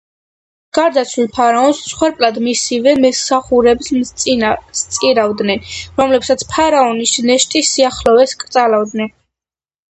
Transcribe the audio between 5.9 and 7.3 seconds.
რომლებსაც ფარაონის